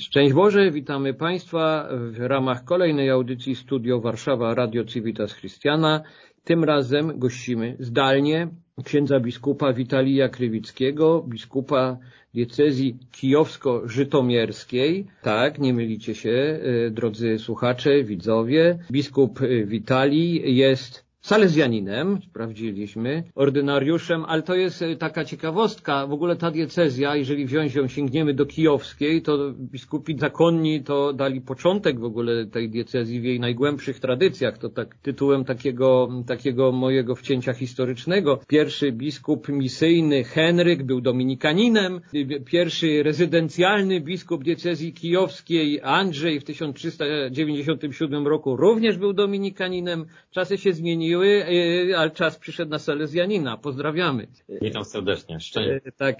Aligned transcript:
Szczęść 0.00 0.34
Boże, 0.34 0.70
witamy 0.70 1.14
Państwa 1.14 1.88
w 1.92 2.20
ramach 2.20 2.64
kolejnej 2.64 3.10
audycji 3.10 3.56
Studio 3.56 4.00
Warszawa 4.00 4.54
Radio 4.54 4.84
Civitas 4.84 5.34
Christiana. 5.34 6.02
Tym 6.44 6.64
razem 6.64 7.18
gościmy 7.18 7.76
zdalnie 7.78 8.48
księdza 8.84 9.20
biskupa 9.20 9.72
Witalija 9.72 10.28
Krywickiego, 10.28 11.24
biskupa 11.28 11.98
diecezji 12.34 12.98
kijowsko-żytomierskiej. 13.12 15.06
Tak, 15.22 15.58
nie 15.58 15.74
mylicie 15.74 16.14
się, 16.14 16.60
e, 16.86 16.90
drodzy 16.90 17.38
słuchacze, 17.38 18.04
widzowie. 18.04 18.78
Biskup 18.90 19.40
Witalij 19.64 20.56
jest 20.56 21.09
salezjaninem, 21.20 22.18
sprawdziliśmy, 22.30 23.24
ordynariuszem, 23.34 24.24
ale 24.24 24.42
to 24.42 24.54
jest 24.54 24.82
e, 24.82 24.96
taka 24.96 25.24
ciekawostka, 25.24 26.06
w 26.06 26.12
ogóle 26.12 26.36
ta 26.36 26.50
diecezja, 26.50 27.16
jeżeli 27.16 27.46
wziąć 27.46 27.74
ją, 27.74 27.88
sięgniemy 27.88 28.34
do 28.34 28.46
kijowskiej, 28.46 29.22
to 29.22 29.52
biskupi 29.52 30.18
zakonni 30.18 30.82
to 30.82 31.12
dali 31.12 31.40
początek 31.40 32.00
w 32.00 32.04
ogóle 32.04 32.46
tej 32.46 32.70
diecezji 32.70 33.20
w 33.20 33.24
jej 33.24 33.40
najgłębszych 33.40 34.00
tradycjach, 34.00 34.58
to 34.58 34.68
tak 34.68 34.96
tytułem 35.02 35.44
takiego, 35.44 36.08
takiego 36.26 36.72
mojego 36.72 37.14
wcięcia 37.14 37.52
historycznego. 37.52 38.40
Pierwszy 38.48 38.92
biskup 38.92 39.48
misyjny 39.48 40.24
Henryk 40.24 40.82
był 40.82 41.00
dominikaninem, 41.00 42.00
pierwszy 42.44 43.02
rezydencjalny 43.02 44.00
biskup 44.00 44.44
diecezji 44.44 44.92
kijowskiej 44.92 45.80
Andrzej 45.82 46.40
w 46.40 46.44
1397 46.44 48.26
roku 48.26 48.56
również 48.56 48.98
był 48.98 49.12
dominikaninem, 49.12 50.06
czasy 50.30 50.58
się 50.58 50.72
zmieniły, 50.72 51.09
zmieniły, 51.10 51.44
e, 51.92 51.98
ale 51.98 52.10
czas 52.10 52.38
przyszedł 52.38 52.70
na 52.70 52.78
Salezjanina. 52.78 53.56
Pozdrawiamy. 53.56 54.26
Witam 54.62 54.84
serdecznie. 54.84 55.40
Szczęście. 55.40 55.80
E, 55.84 55.92
tak, 55.92 56.18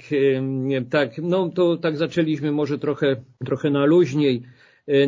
e, 0.78 0.84
tak, 0.90 1.18
no 1.18 1.48
to 1.48 1.76
tak 1.76 1.96
zaczęliśmy 1.96 2.52
może 2.52 2.78
trochę, 2.78 3.16
trochę 3.44 3.70
na 3.70 3.84
luźniej. 3.84 4.42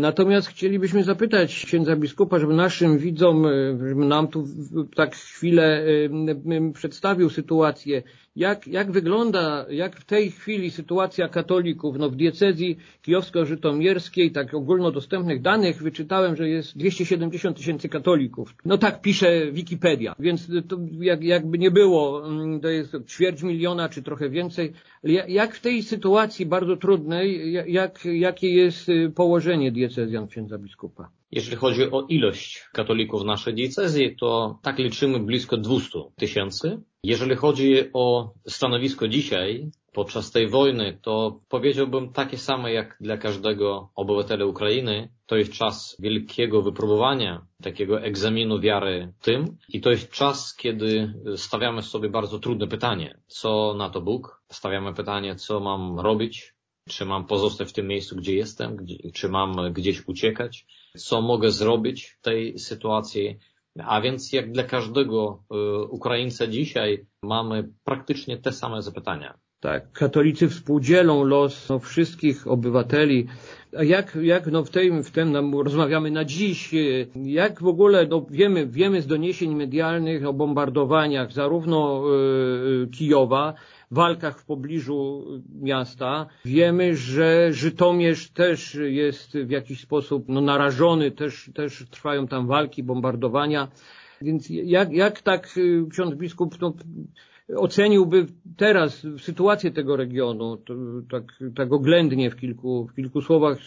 Natomiast 0.00 0.48
chcielibyśmy 0.48 1.04
zapytać 1.04 1.64
księdza 1.66 1.96
biskupa, 1.96 2.38
żeby 2.38 2.54
naszym 2.54 2.98
widzom, 2.98 3.46
żeby 3.88 4.04
nam 4.04 4.28
tu 4.28 4.44
tak 4.96 5.16
chwilę 5.16 5.84
przedstawił 6.74 7.30
sytuację, 7.30 8.02
jak, 8.36 8.66
jak 8.66 8.90
wygląda, 8.90 9.66
jak 9.70 9.96
w 9.96 10.04
tej 10.04 10.30
chwili 10.30 10.70
sytuacja 10.70 11.28
katolików, 11.28 11.96
no 11.98 12.10
w 12.10 12.16
diecezji 12.16 12.78
kijowsko-żytomierskiej, 13.02 14.32
tak 14.32 14.54
ogólnodostępnych 14.54 15.42
danych 15.42 15.82
wyczytałem, 15.82 16.36
że 16.36 16.48
jest 16.48 16.76
270 16.76 17.56
tysięcy 17.56 17.88
katolików. 17.88 18.54
No 18.64 18.78
tak 18.78 19.00
pisze 19.00 19.52
Wikipedia, 19.52 20.14
więc 20.18 20.50
to 20.68 20.78
jak, 21.00 21.22
jakby 21.22 21.58
nie 21.58 21.70
było, 21.70 22.28
mm, 22.28 22.60
to 22.60 22.68
jest 22.68 22.96
ćwierć 23.08 23.42
miliona 23.42 23.88
czy 23.88 24.02
trochę 24.02 24.30
więcej. 24.30 24.72
Jak 25.28 25.54
w 25.54 25.60
tej 25.60 25.82
sytuacji 25.82 26.46
bardzo 26.46 26.76
trudnej, 26.76 27.52
jak, 27.52 28.04
jakie 28.04 28.54
jest 28.54 28.88
y, 28.88 29.12
położenie 29.14 29.72
diecezjan 29.72 30.26
księdza 30.26 30.58
biskupa? 30.58 31.21
Jeżeli 31.32 31.56
chodzi 31.56 31.90
o 31.90 32.06
ilość 32.08 32.68
katolików 32.72 33.22
w 33.22 33.24
naszej 33.24 33.54
diecezji, 33.54 34.16
to 34.16 34.58
tak 34.62 34.78
liczymy 34.78 35.20
blisko 35.20 35.56
200 35.56 35.98
tysięcy. 36.16 36.82
Jeżeli 37.04 37.36
chodzi 37.36 37.74
o 37.92 38.34
stanowisko 38.46 39.08
dzisiaj, 39.08 39.70
podczas 39.92 40.30
tej 40.30 40.48
wojny, 40.48 40.98
to 41.02 41.40
powiedziałbym 41.48 42.12
takie 42.12 42.38
same 42.38 42.72
jak 42.72 42.96
dla 43.00 43.16
każdego 43.16 43.90
obywatela 43.94 44.44
Ukrainy. 44.44 45.08
To 45.26 45.36
jest 45.36 45.52
czas 45.52 45.96
wielkiego 46.00 46.62
wypróbowania, 46.62 47.46
takiego 47.62 48.02
egzaminu 48.02 48.60
wiary 48.60 49.12
tym 49.22 49.56
i 49.68 49.80
to 49.80 49.90
jest 49.90 50.10
czas, 50.10 50.56
kiedy 50.56 51.14
stawiamy 51.36 51.82
sobie 51.82 52.08
bardzo 52.08 52.38
trudne 52.38 52.66
pytanie. 52.66 53.18
Co 53.26 53.74
na 53.78 53.90
to 53.90 54.00
Bóg? 54.00 54.42
Stawiamy 54.48 54.94
pytanie, 54.94 55.36
co 55.36 55.60
mam 55.60 56.00
robić? 56.00 56.51
Czy 56.88 57.04
mam 57.04 57.26
pozostać 57.26 57.68
w 57.68 57.72
tym 57.72 57.86
miejscu, 57.86 58.16
gdzie 58.16 58.34
jestem? 58.34 58.76
Czy 59.14 59.28
mam 59.28 59.72
gdzieś 59.72 60.08
uciekać? 60.08 60.66
Co 60.96 61.22
mogę 61.22 61.50
zrobić 61.50 62.06
w 62.06 62.20
tej 62.20 62.58
sytuacji? 62.58 63.38
A 63.78 64.00
więc 64.00 64.32
jak 64.32 64.52
dla 64.52 64.64
każdego 64.64 65.44
y, 65.54 65.84
Ukraińca 65.84 66.46
dzisiaj 66.46 67.06
mamy 67.22 67.68
praktycznie 67.84 68.38
te 68.38 68.52
same 68.52 68.82
zapytania. 68.82 69.38
Tak, 69.62 69.92
katolicy 69.92 70.48
współdzielą 70.48 71.24
los 71.24 71.68
no, 71.68 71.78
wszystkich 71.78 72.46
obywateli. 72.46 73.26
A 73.76 73.84
jak, 73.84 74.18
jak 74.22 74.46
no 74.46 74.64
w 74.64 74.70
tym, 74.70 75.04
w 75.04 75.10
tym 75.10 75.32
no, 75.32 75.62
rozmawiamy 75.62 76.10
na 76.10 76.24
dziś, 76.24 76.74
y, 76.74 77.06
jak 77.24 77.62
w 77.62 77.66
ogóle, 77.66 78.06
no 78.06 78.26
wiemy, 78.30 78.66
wiemy 78.66 79.02
z 79.02 79.06
doniesień 79.06 79.54
medialnych 79.54 80.26
o 80.26 80.32
bombardowaniach 80.32 81.32
zarówno 81.32 82.02
y, 82.84 82.88
Kijowa, 82.88 83.54
walkach 83.90 84.40
w 84.40 84.44
pobliżu 84.44 85.24
miasta. 85.60 86.26
Wiemy, 86.44 86.96
że 86.96 87.52
Żytomierz 87.52 88.30
też 88.30 88.74
jest 88.74 89.38
w 89.38 89.50
jakiś 89.50 89.80
sposób 89.80 90.24
no, 90.28 90.40
narażony, 90.40 91.10
też, 91.10 91.50
też 91.54 91.84
trwają 91.90 92.26
tam 92.26 92.46
walki, 92.46 92.82
bombardowania. 92.82 93.68
Więc 94.22 94.50
jak, 94.50 94.92
jak 94.92 95.22
tak 95.22 95.56
y, 95.56 95.86
ksiądz 95.90 96.14
biskup 96.14 96.60
no, 96.60 96.74
oceniłby 97.56 98.26
teraz 98.56 99.06
sytuację 99.18 99.70
tego 99.70 99.96
regionu, 99.96 100.56
to, 100.56 100.74
tak, 101.10 101.24
tak 101.56 101.72
oględnie 101.72 102.30
w 102.30 102.36
kilku, 102.36 102.86
w 102.86 102.94
kilku 102.94 103.22
słowach 103.22 103.58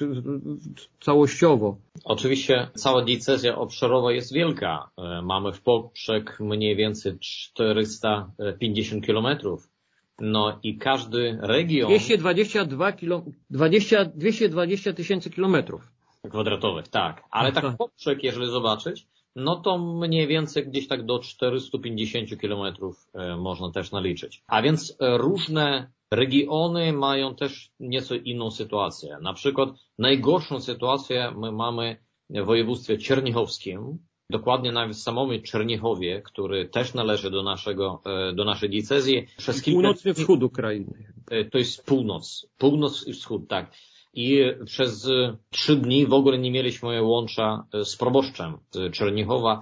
całościowo? 1.02 1.78
Oczywiście 2.03 2.68
cała 2.74 3.02
diecezja 3.02 3.56
obszarowa 3.56 4.12
jest 4.12 4.34
wielka. 4.34 4.90
E, 4.97 5.22
mamy 5.22 5.52
w 5.52 5.62
poprzek 5.62 6.40
mniej 6.40 6.75
więcej 6.75 7.18
450 7.19 9.06
kilometrów 9.06 9.75
no 10.19 10.59
i 10.63 10.78
każdy 10.78 11.38
region... 11.42 11.90
222 11.90 12.92
kilo, 12.92 13.24
20, 13.50 14.06
220 14.06 14.94
tysięcy 14.94 15.30
kilometrów. 15.30 15.92
Kwadratowych, 16.30 16.88
tak. 16.88 17.24
Ale 17.31 17.52
tak 17.52 17.66
w 17.74 17.78
poprzek, 17.78 18.24
jeżeli 18.24 18.52
zobaczyć, 18.52 19.07
no 19.35 19.56
to 19.56 19.78
mniej 19.78 20.28
więcej 20.28 20.68
gdzieś 20.68 20.88
tak 20.88 21.06
do 21.06 21.19
450 21.19 22.41
kilometrów 22.41 23.07
e, 23.13 23.38
można 23.38 23.72
też 23.72 23.91
naliczyć. 23.91 24.44
A 24.47 24.62
więc 24.62 24.97
e, 25.00 25.18
różne 25.18 25.91
regiony 26.12 26.94
mają 26.94 27.35
też 27.35 27.72
nieco 27.79 28.16
inną 28.16 28.51
sytuację. 28.51 29.18
Na 29.22 29.34
przykład 29.34 29.69
najgorszą 30.00 30.62
sytuację 30.62 31.34
my 31.38 31.51
mamy 31.51 31.97
w 32.29 32.45
województwie 32.45 32.97
czernichowskim, 32.97 34.00
Dokładnie 34.29 34.72
nawet 34.72 34.97
w 34.97 35.01
samym 35.01 35.41
Czerniechowie, 35.41 36.22
który 36.22 36.69
też 36.69 36.94
należy 36.94 37.31
do 37.31 37.44
naszego, 37.44 38.01
e, 38.06 38.34
do 38.34 38.45
naszej 38.45 38.69
diecezji. 38.69 39.28
Przez 39.38 39.62
kilka... 39.62 39.81
Północny 39.81 40.13
wschód 40.13 40.44
Ukrainy. 40.44 41.13
To 41.51 41.57
jest 41.57 41.85
północ. 41.85 42.47
Północ 42.57 43.07
i 43.07 43.13
wschód, 43.13 43.47
tak. 43.47 43.72
I 44.16 44.40
przez 44.66 45.09
trzy 45.50 45.76
dni 45.76 46.06
w 46.06 46.14
ogóle 46.14 46.38
nie 46.38 46.52
mieliśmy 46.52 47.03
łącza 47.03 47.66
e, 47.74 47.86
z 47.86 47.96
proboszczem 47.98 48.58
z 48.72 48.94
Czerniechowa. 48.94 49.62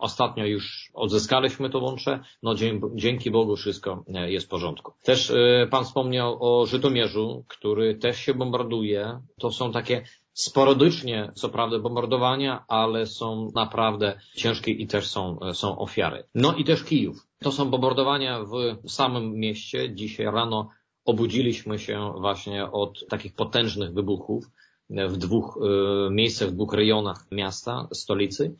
Ostatnio 0.00 0.46
już 0.46 0.90
odzyskaliśmy 0.94 1.70
to 1.70 1.78
łącze. 1.78 2.20
No 2.42 2.54
dzięki 2.94 3.30
Bogu 3.30 3.56
wszystko 3.56 4.04
jest 4.26 4.46
w 4.46 4.48
porządku. 4.48 4.92
Też 5.02 5.32
Pan 5.70 5.84
wspomniał 5.84 6.36
o 6.40 6.66
Żytomierzu, 6.66 7.44
który 7.48 7.94
też 7.94 8.18
się 8.18 8.34
bombarduje. 8.34 9.20
To 9.40 9.50
są 9.50 9.72
takie 9.72 10.04
sporadycznie, 10.32 11.32
co 11.34 11.48
prawda, 11.48 11.78
bombardowania, 11.78 12.64
ale 12.68 13.06
są 13.06 13.52
naprawdę 13.54 14.20
ciężkie 14.34 14.72
i 14.72 14.86
też 14.86 15.06
są, 15.06 15.38
są 15.52 15.78
ofiary. 15.78 16.24
No 16.34 16.54
i 16.54 16.64
też 16.64 16.84
Kijów. 16.84 17.26
To 17.38 17.52
są 17.52 17.70
bombardowania 17.70 18.40
w 18.84 18.90
samym 18.90 19.34
mieście. 19.34 19.94
Dzisiaj 19.94 20.26
rano 20.26 20.68
obudziliśmy 21.04 21.78
się 21.78 22.12
właśnie 22.20 22.70
od 22.70 23.06
takich 23.08 23.34
potężnych 23.34 23.94
wybuchów 23.94 24.50
w 24.90 25.16
dwóch 25.16 25.58
y, 26.06 26.10
miejscach, 26.10 26.48
w 26.48 26.54
dwóch 26.54 26.72
rejonach 26.72 27.26
miasta, 27.30 27.88
stolicy. 27.92 28.56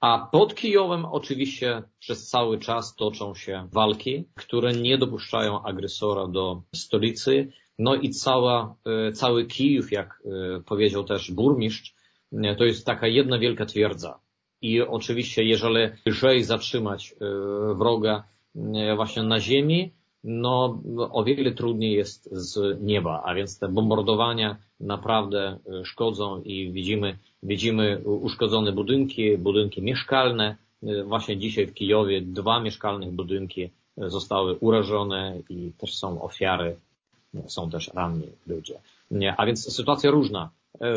A 0.00 0.28
pod 0.32 0.54
Kijowem 0.54 1.04
oczywiście 1.04 1.82
przez 1.98 2.28
cały 2.28 2.58
czas 2.58 2.94
toczą 2.94 3.34
się 3.34 3.68
walki, 3.72 4.24
które 4.34 4.72
nie 4.72 4.98
dopuszczają 4.98 5.62
agresora 5.62 6.26
do 6.26 6.62
stolicy. 6.74 7.52
No 7.78 7.94
i 7.94 8.10
cała, 8.10 8.74
e, 9.08 9.12
cały 9.12 9.46
Kijów, 9.46 9.92
jak 9.92 10.22
e, 10.24 10.60
powiedział 10.60 11.04
też 11.04 11.30
burmistrz, 11.30 11.94
e, 12.32 12.56
to 12.56 12.64
jest 12.64 12.86
taka 12.86 13.06
jedna 13.06 13.38
wielka 13.38 13.66
twierdza. 13.66 14.20
I 14.62 14.80
oczywiście, 14.80 15.44
jeżeli 15.44 15.90
lżej 16.06 16.44
zatrzymać 16.44 17.14
wroga 17.74 18.24
właśnie 18.96 19.22
na 19.22 19.40
ziemi, 19.40 19.92
no 20.24 20.82
o 21.10 21.24
wiele 21.24 21.52
trudniej 21.52 21.92
jest 21.92 22.28
z 22.32 22.82
nieba, 22.82 23.22
a 23.24 23.34
więc 23.34 23.58
te 23.58 23.68
bombardowania 23.68 24.56
naprawdę 24.80 25.58
szkodzą 25.84 26.42
i 26.42 26.72
widzimy, 26.72 27.18
widzimy 27.42 28.00
uszkodzone 28.04 28.72
budynki, 28.72 29.38
budynki 29.38 29.82
mieszkalne. 29.82 30.56
Właśnie 31.04 31.36
dzisiaj 31.36 31.66
w 31.66 31.74
Kijowie 31.74 32.22
dwa 32.22 32.60
mieszkalne 32.60 33.06
budynki 33.06 33.70
zostały 33.96 34.54
urażone 34.54 35.38
i 35.48 35.72
też 35.78 35.94
są 35.94 36.22
ofiary 36.22 36.76
są 37.46 37.70
też 37.70 37.90
ranni 37.94 38.26
ludzie. 38.46 38.80
A 39.36 39.46
więc 39.46 39.74
sytuacja 39.74 40.10
różna. 40.10 40.50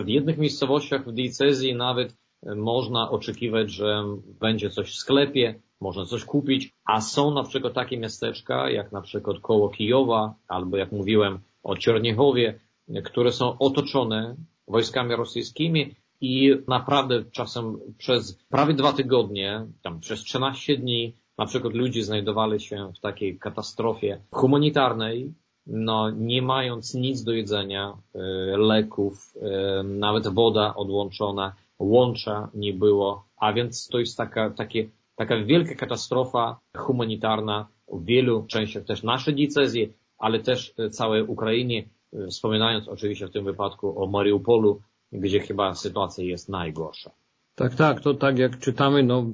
W 0.04 0.08
jednych 0.08 0.38
miejscowościach 0.38 1.06
w 1.06 1.12
diecezji 1.12 1.76
nawet 1.76 2.16
można 2.56 3.10
oczekiwać, 3.10 3.72
że 3.72 4.04
będzie 4.40 4.70
coś 4.70 4.92
w 4.92 4.96
sklepie, 4.96 5.56
można 5.84 6.06
coś 6.06 6.26
kupić, 6.26 6.74
a 6.86 7.02
są 7.02 7.34
na 7.34 7.44
przykład 7.44 7.74
takie 7.74 7.98
miasteczka, 7.98 8.70
jak 8.70 8.92
na 8.92 9.02
przykład 9.02 9.40
koło 9.40 9.70
Kijowa, 9.70 10.36
albo 10.48 10.78
jak 10.78 10.92
mówiłem 10.92 11.40
o 11.64 11.76
Czerniechowie, 11.76 12.60
które 13.04 13.32
są 13.32 13.58
otoczone 13.58 14.36
wojskami 14.68 15.16
rosyjskimi 15.16 15.96
i 16.22 16.56
naprawdę 16.68 17.24
czasem 17.32 17.80
przez 17.98 18.38
prawie 18.50 18.74
dwa 18.74 18.94
tygodnie, 18.94 19.66
tam 19.82 20.00
przez 20.00 20.24
13 20.24 20.78
dni, 20.78 21.14
na 21.38 21.46
przykład 21.46 21.74
ludzie 21.74 22.04
znajdowali 22.04 22.60
się 22.60 22.92
w 22.98 23.00
takiej 23.00 23.40
katastrofie 23.40 24.22
humanitarnej, 24.32 25.34
no 25.68 26.10
nie 26.10 26.42
mając 26.42 26.94
nic 26.94 27.24
do 27.24 27.32
jedzenia, 27.32 27.98
e, 28.16 28.20
leków, 28.58 29.34
e, 29.42 29.84
nawet 29.84 30.28
woda 30.28 30.76
odłączona, 30.76 31.56
łącza 31.80 32.50
nie 32.54 32.74
było, 32.74 33.26
a 33.38 33.54
więc 33.54 33.88
to 33.88 34.00
jest 34.00 34.18
taka, 34.18 34.50
takie, 34.50 34.90
taka 35.16 35.44
wielka 35.44 35.76
katastrofa 35.76 36.60
humanitarna 36.78 37.68
w 37.88 38.06
wielu 38.06 38.46
częściach 38.48 38.84
też 38.84 39.04
naszej 39.04 39.36
diecezji, 39.36 39.94
ale 40.18 40.40
też 40.40 40.74
całej 40.92 41.24
Ukrainie, 41.24 41.84
wspominając 42.30 42.88
oczywiście 42.88 43.28
w 43.28 43.32
tym 43.32 43.46
wypadku 43.46 44.04
o 44.04 44.08
Mariupolu, 44.08 44.82
gdzie 45.12 45.40
chyba 45.40 45.76
sytuacja 45.76 46.24
jest 46.24 46.50
najgorsza. 46.50 47.12
Tak, 47.56 47.76
tak, 47.76 48.02
to 48.02 48.14
tak 48.14 48.38
jak 48.40 48.60
czytamy, 48.60 49.04
no 49.04 49.26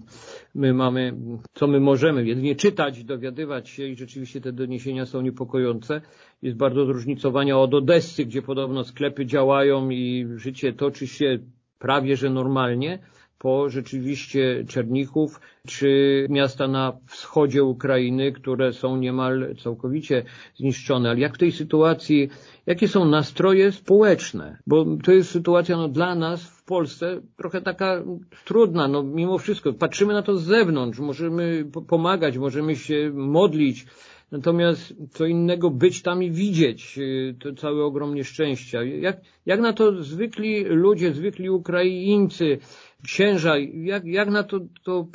my 0.56 0.74
mamy, 0.74 1.14
co 1.54 1.68
my 1.68 1.80
możemy, 1.80 2.26
jedynie 2.26 2.56
czytać, 2.56 3.04
dowiadywać 3.04 3.70
się 3.70 3.88
i 3.88 3.96
rzeczywiście 3.96 4.42
te 4.42 4.52
doniesienia 4.54 5.06
są 5.06 5.22
niepokojące. 5.22 6.02
Jest 6.42 6.58
bardzo 6.58 6.86
zróżnicowania 6.86 7.58
od 7.60 7.74
Odessy, 7.74 8.26
gdzie 8.26 8.42
podobno 8.42 8.84
sklepy 8.84 9.26
działają 9.26 9.90
i 9.90 10.28
życie 10.36 10.74
toczy 10.74 11.08
się 11.08 11.40
prawie 11.78 12.18
że 12.18 12.30
normalnie, 12.30 13.00
po 13.40 13.70
rzeczywiście 13.70 14.66
Czernichów, 14.68 15.40
czy 15.68 16.26
miasta 16.30 16.68
na 16.68 16.98
wschodzie 17.06 17.64
Ukrainy, 17.64 18.32
które 18.32 18.74
są 18.74 18.98
niemal 18.98 19.56
całkowicie 19.64 20.24
zniszczone. 20.56 21.10
Ale 21.10 21.20
jak 21.20 21.36
w 21.36 21.38
tej 21.38 21.52
sytuacji, 21.52 22.30
jakie 22.66 22.88
są 22.88 23.06
nastroje 23.06 23.72
społeczne? 23.72 24.58
Bo 24.68 24.86
to 25.04 25.12
jest 25.12 25.32
sytuacja 25.32 25.78
no, 25.78 25.88
dla 25.88 26.16
nas 26.16 26.44
w 26.44 26.64
Polsce 26.64 27.22
trochę 27.38 27.62
taka 27.62 28.04
trudna, 28.46 28.88
no 28.88 29.04
mimo 29.04 29.38
wszystko. 29.38 29.74
Patrzymy 29.74 30.14
na 30.14 30.22
to 30.22 30.38
z 30.38 30.44
zewnątrz, 30.44 31.00
możemy 31.00 31.66
pomagać, 31.88 32.38
możemy 32.38 32.76
się 32.76 33.12
modlić, 33.14 33.86
Natomiast 34.32 34.94
co 35.12 35.26
innego 35.26 35.70
być 35.70 36.02
tam 36.02 36.24
i 36.24 36.32
widzieć 36.32 36.98
y, 36.98 37.36
to 37.40 37.54
całe 37.54 37.84
ogrom 37.84 38.16
nieszczęścia. 38.16 38.84
Jak, 38.84 39.22
jak 39.46 39.60
na 39.60 39.74
to 39.74 40.04
zwykli 40.04 40.64
ludzie, 40.64 41.14
zwykli 41.14 41.50
Ukraińcy, 41.50 42.58
księża, 43.04 43.58
jak, 43.74 44.06
jak 44.06 44.30
na 44.30 44.44
to, 44.44 44.60
to, 44.84 45.08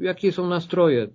jakie 0.00 0.32
są 0.32 0.48
nastroje 0.48 1.08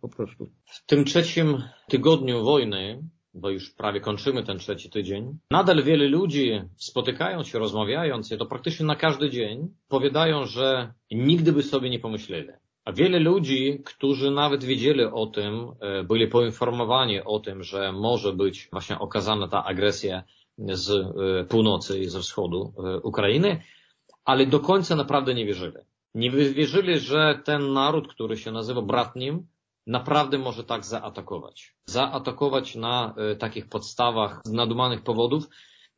po 0.00 0.08
prostu? 0.08 0.46
W 0.64 0.86
tym 0.86 1.04
trzecim 1.04 1.62
tygodniu 1.88 2.44
wojny, 2.44 3.02
bo 3.34 3.50
już 3.50 3.70
prawie 3.70 4.00
kończymy 4.00 4.42
ten 4.42 4.58
trzeci 4.58 4.90
tydzień, 4.90 5.38
nadal 5.50 5.82
wiele 5.82 6.08
ludzi 6.08 6.62
spotykając 6.76 7.46
się, 7.46 7.58
rozmawiając 7.58 8.28
się, 8.28 8.36
to 8.36 8.46
praktycznie 8.46 8.86
na 8.86 8.96
każdy 8.96 9.30
dzień 9.30 9.68
powiadają, 9.88 10.44
że 10.44 10.92
nigdy 11.10 11.52
by 11.52 11.62
sobie 11.62 11.90
nie 11.90 11.98
pomyśleli. 11.98 12.48
A 12.84 12.92
wiele 12.92 13.18
ludzi, 13.18 13.82
którzy 13.84 14.30
nawet 14.30 14.64
wiedzieli 14.64 15.04
o 15.04 15.26
tym, 15.26 15.66
e, 15.80 16.04
byli 16.04 16.28
poinformowani 16.28 17.20
o 17.20 17.40
tym, 17.40 17.62
że 17.62 17.92
może 17.92 18.32
być 18.32 18.68
właśnie 18.72 18.98
okazana 18.98 19.48
ta 19.48 19.64
agresja 19.64 20.22
z 20.58 20.90
e, 20.90 21.44
północy 21.44 21.98
i 21.98 22.04
ze 22.04 22.20
wschodu 22.20 22.72
e, 22.78 23.00
Ukrainy, 23.00 23.60
ale 24.24 24.46
do 24.46 24.60
końca 24.60 24.96
naprawdę 24.96 25.34
nie 25.34 25.46
wierzyli. 25.46 25.76
Nie 26.14 26.30
wierzyli, 26.30 26.98
że 26.98 27.40
ten 27.44 27.72
naród, 27.72 28.08
który 28.08 28.36
się 28.36 28.52
nazywa 28.52 28.82
bratnim, 28.82 29.46
naprawdę 29.86 30.38
może 30.38 30.64
tak 30.64 30.84
zaatakować. 30.84 31.76
Zaatakować 31.86 32.74
na 32.74 33.14
takich 33.38 33.68
podstawach 33.68 34.40
z 34.44 34.52
nadumanych 34.52 35.02
powodów 35.02 35.44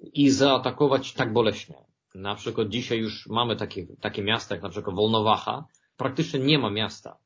i 0.01 0.31
zaatakować 0.31 1.13
tak 1.13 1.33
boleśnie. 1.33 1.85
Na 2.15 2.35
przykład 2.35 2.69
dzisiaj 2.69 2.99
już 2.99 3.27
mamy 3.27 3.57
takie, 3.57 3.87
takie 4.01 4.23
miasta 4.23 4.55
jak 4.55 4.63
na 4.63 4.69
przykład 4.69 4.97
Wolnowacha, 4.97 5.65
praktycznie 5.97 6.41
nie 6.41 6.59
ma 6.59 6.71
miasta. 6.71 7.19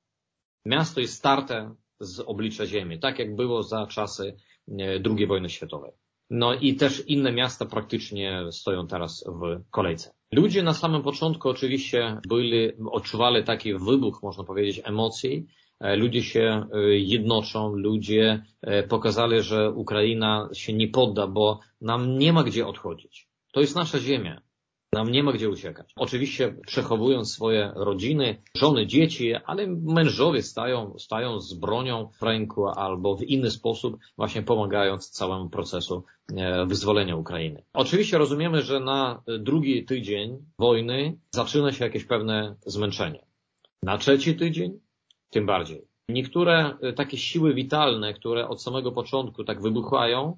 Miasto 0.64 1.00
jest 1.00 1.14
starte 1.14 1.74
z 2.00 2.20
oblicza 2.20 2.66
ziemi, 2.66 3.00
tak 3.00 3.18
jak 3.18 3.36
było 3.36 3.62
za 3.62 3.86
czasy 3.86 4.36
e, 4.68 4.74
II 5.16 5.26
wojny 5.26 5.50
światowej. 5.50 5.92
No 6.30 6.54
i 6.54 6.74
też 6.74 7.04
inne 7.06 7.32
miasta 7.32 7.66
praktycznie 7.66 8.42
stoją 8.50 8.86
teraz 8.86 9.24
w 9.26 9.70
kolejce. 9.70 10.14
Ludzie 10.32 10.62
na 10.62 10.74
samym 10.74 11.02
początku 11.02 11.48
oczywiście 11.48 12.20
byli, 12.28 12.72
odczuwali 12.90 13.44
taki 13.44 13.74
wybuch, 13.74 14.22
można 14.22 14.44
powiedzieć, 14.44 14.80
emocji. 14.84 15.46
E, 15.80 15.96
ludzie 15.96 16.22
się 16.22 16.66
e, 16.74 16.80
jednoczą, 16.88 17.74
ludzie 17.74 18.44
pokazali, 18.88 19.42
że 19.42 19.70
Ukraina 19.70 20.48
się 20.52 20.72
nie 20.72 20.88
podda, 20.88 21.26
bo 21.26 21.60
nam 21.80 22.18
nie 22.18 22.32
ma 22.32 22.44
gdzie 22.44 22.66
odchodzić. 22.66 23.28
To 23.52 23.60
jest 23.60 23.76
nasza 23.76 23.98
ziemia. 23.98 24.42
Nam 24.92 25.10
nie 25.10 25.22
ma 25.22 25.32
gdzie 25.32 25.48
uciekać. 25.48 25.92
Oczywiście 25.96 26.54
przechowując 26.66 27.32
swoje 27.32 27.72
rodziny, 27.76 28.42
żony, 28.56 28.86
dzieci, 28.86 29.34
ale 29.34 29.66
mężowie 29.66 30.42
stają, 30.42 30.98
stają 30.98 31.40
z 31.40 31.54
bronią 31.54 32.08
w 32.20 32.22
ręku 32.22 32.68
albo 32.68 33.16
w 33.16 33.22
inny 33.22 33.50
sposób 33.50 33.96
właśnie 34.16 34.42
pomagając 34.42 35.10
całemu 35.10 35.50
procesu 35.50 36.04
e, 36.36 36.66
wyzwolenia 36.66 37.16
Ukrainy. 37.16 37.64
Oczywiście 37.72 38.18
rozumiemy, 38.18 38.62
że 38.62 38.80
na 38.80 39.22
drugi 39.38 39.84
tydzień 39.84 40.38
wojny 40.58 41.18
zaczyna 41.30 41.72
się 41.72 41.84
jakieś 41.84 42.04
pewne 42.04 42.56
zmęczenie. 42.66 43.26
Na 43.82 43.98
trzeci 43.98 44.36
tydzień 44.36 44.80
tym 45.30 45.46
bardziej. 45.46 45.82
Niektóre 46.08 46.76
e, 46.82 46.92
takie 46.92 47.16
siły 47.16 47.54
witalne, 47.54 48.14
które 48.14 48.48
od 48.48 48.62
samego 48.62 48.92
początku 48.92 49.44
tak 49.44 49.62
wybuchają, 49.62 50.36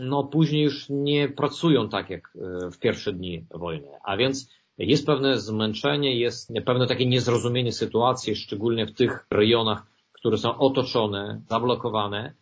no 0.00 0.24
później 0.24 0.62
już 0.62 0.86
nie 0.88 1.28
pracują 1.28 1.88
tak 1.88 2.10
jak 2.10 2.36
e, 2.36 2.70
w 2.70 2.78
pierwsze 2.78 3.12
dni 3.12 3.44
wojny. 3.50 3.88
A 4.04 4.16
więc 4.16 4.50
jest 4.78 5.06
pewne 5.06 5.38
zmęczenie, 5.38 6.16
jest 6.16 6.52
pewne 6.64 6.86
takie 6.86 7.06
niezrozumienie 7.06 7.72
sytuacji, 7.72 8.36
szczególnie 8.36 8.86
w 8.86 8.94
tych 8.94 9.26
rejonach, 9.30 9.86
które 10.12 10.38
są 10.38 10.58
otoczone, 10.58 11.40
zablokowane. 11.48 12.34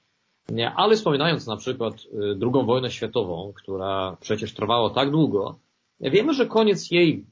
Ale 0.77 0.97
wspominając 0.97 1.47
na 1.47 1.57
przykład 1.57 1.95
e, 1.95 2.35
drugą 2.35 2.67
wojnę 2.67 2.91
światową, 2.91 3.53
która 3.57 4.17
przecież 4.21 4.55
trwała 4.55 4.91
tak 4.91 5.11
długo, 5.11 5.59
wiemy, 6.01 6.35
że 6.35 6.47
koniec 6.47 6.91
jej 6.91 7.27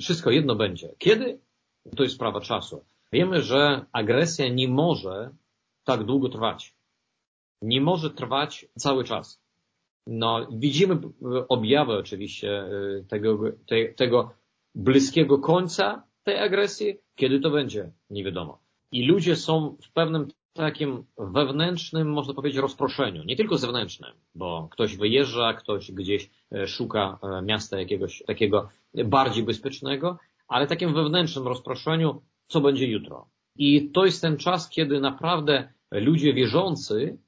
wszystko 0.00 0.30
jedno 0.30 0.54
będzie. 0.54 0.94
Kiedy? 0.98 1.38
To 1.96 2.02
jest 2.02 2.14
sprawa 2.14 2.40
czasu. 2.40 2.84
Wiemy, 3.12 3.42
że 3.42 3.84
agresja 3.92 4.48
nie 4.48 4.68
może 4.68 5.30
tak 5.84 6.04
długo 6.04 6.28
trwać. 6.28 6.74
Nie 7.62 7.80
może 7.80 8.10
trwać 8.10 8.66
cały 8.78 9.04
czas. 9.04 9.43
No, 10.06 10.48
widzimy 10.52 10.98
objawy 11.48 11.92
oczywiście 11.92 12.64
y, 12.64 13.04
tego, 13.08 13.38
te, 13.66 13.84
tego 13.84 14.34
bliskiego 14.74 15.38
końca 15.38 16.04
tej 16.22 16.38
agresji. 16.38 16.96
Kiedy 17.14 17.40
to 17.40 17.50
będzie? 17.50 17.92
Nie 18.10 18.24
wiadomo. 18.24 18.58
I 18.92 19.06
ludzie 19.06 19.36
są 19.36 19.76
w 19.82 19.92
pewnym 19.92 20.28
takim 20.52 21.04
wewnętrznym, 21.18 22.10
można 22.10 22.34
powiedzieć, 22.34 22.58
rozproszeniu. 22.58 23.24
Nie 23.24 23.36
tylko 23.36 23.58
zewnętrznym, 23.58 24.12
bo 24.34 24.68
ktoś 24.70 24.96
wyjeżdża, 24.96 25.54
ktoś 25.54 25.92
gdzieś 25.92 26.30
e, 26.52 26.66
szuka 26.66 27.18
e, 27.22 27.42
miasta 27.42 27.78
jakiegoś 27.78 28.22
takiego 28.26 28.68
bardziej 29.04 29.44
bezpiecznego, 29.44 30.18
ale 30.48 30.66
takim 30.66 30.94
wewnętrznym 30.94 31.46
rozproszeniu, 31.46 32.22
co 32.46 32.60
będzie 32.60 32.86
jutro. 32.86 33.26
I 33.56 33.90
to 33.90 34.04
jest 34.04 34.22
ten 34.22 34.36
czas, 34.36 34.68
kiedy 34.68 35.00
naprawdę 35.00 35.72
ludzie 35.90 36.34
wierzący 36.34 37.18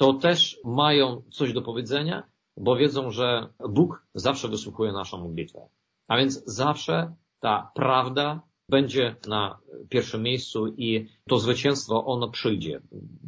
to 0.00 0.12
też 0.12 0.58
mają 0.64 1.22
coś 1.30 1.52
do 1.52 1.62
powiedzenia, 1.62 2.22
bo 2.56 2.76
wiedzą, 2.76 3.10
że 3.10 3.48
Bóg 3.68 4.06
zawsze 4.14 4.48
wysłuchuje 4.48 4.92
naszą 4.92 5.18
modlitwę. 5.18 5.68
A 6.08 6.16
więc 6.16 6.42
zawsze 6.46 7.14
ta 7.40 7.70
prawda 7.74 8.42
będzie 8.68 9.16
na 9.28 9.58
pierwszym 9.88 10.22
miejscu 10.22 10.66
i 10.66 11.06
to 11.28 11.38
zwycięstwo 11.38 12.06
ono 12.06 12.30
przyjdzie. 12.30 12.80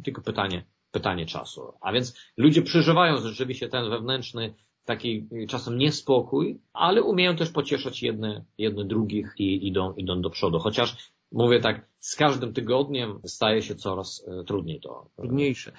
Tylko 0.03 0.21
pytanie, 0.21 0.65
pytanie 0.91 1.25
czasu. 1.25 1.73
A 1.81 1.93
więc 1.93 2.17
ludzie 2.37 2.61
przeżywają 2.61 3.17
rzeczywiście 3.17 3.69
ten 3.69 3.89
wewnętrzny 3.89 4.53
taki 4.85 5.27
czasem 5.49 5.77
niespokój, 5.77 6.61
ale 6.73 7.03
umieją 7.03 7.35
też 7.35 7.49
pocieszać 7.51 8.03
jedne, 8.03 8.45
jedne 8.57 8.85
drugich 8.85 9.33
i 9.37 9.67
idą, 9.67 9.93
idą 9.93 10.21
do 10.21 10.29
przodu. 10.29 10.59
Chociaż 10.59 11.12
mówię 11.33 11.59
tak, 11.59 11.85
z 11.99 12.15
każdym 12.15 12.53
tygodniem 12.53 13.19
staje 13.25 13.61
się 13.61 13.75
coraz 13.75 14.25
e, 14.27 14.43
trudniej 14.43 14.79
to. 14.79 15.09
E, 15.17 15.21
Trudniejsze. 15.21 15.71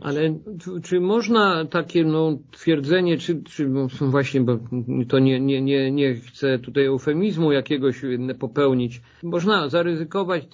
Ale 0.00 0.38
czy 0.82 1.00
można 1.00 1.64
takie 1.64 2.04
no, 2.04 2.38
twierdzenie, 2.50 3.18
czy, 3.18 3.42
czy 3.42 3.70
właśnie, 4.00 4.40
bo 4.40 4.58
to 5.08 5.18
nie, 5.18 5.40
nie, 5.40 5.62
nie, 5.62 5.90
nie 5.90 6.14
chcę 6.14 6.58
tutaj 6.58 6.84
eufemizmu 6.84 7.52
jakiegoś 7.52 8.02
popełnić, 8.38 9.00
można 9.22 9.68
zaryzykować, 9.68 10.44